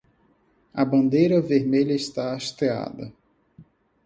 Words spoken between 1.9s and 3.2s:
está hasteada